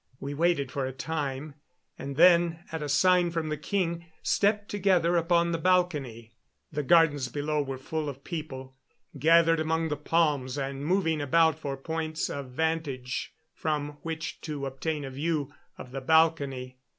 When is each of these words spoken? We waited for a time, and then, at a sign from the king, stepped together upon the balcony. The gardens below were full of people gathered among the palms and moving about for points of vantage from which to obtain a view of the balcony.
We 0.19 0.33
waited 0.33 0.71
for 0.71 0.87
a 0.87 0.91
time, 0.91 1.53
and 1.95 2.15
then, 2.15 2.63
at 2.71 2.81
a 2.81 2.89
sign 2.89 3.29
from 3.29 3.49
the 3.49 3.55
king, 3.55 4.07
stepped 4.23 4.67
together 4.67 5.15
upon 5.15 5.51
the 5.51 5.59
balcony. 5.59 6.33
The 6.71 6.81
gardens 6.81 7.27
below 7.27 7.61
were 7.61 7.77
full 7.77 8.09
of 8.09 8.23
people 8.23 8.75
gathered 9.19 9.59
among 9.59 9.89
the 9.89 9.97
palms 9.97 10.57
and 10.57 10.83
moving 10.83 11.21
about 11.21 11.59
for 11.59 11.77
points 11.77 12.31
of 12.31 12.49
vantage 12.49 13.31
from 13.53 13.99
which 14.01 14.41
to 14.41 14.65
obtain 14.65 15.05
a 15.05 15.11
view 15.11 15.53
of 15.77 15.91
the 15.91 16.01
balcony. 16.01 16.79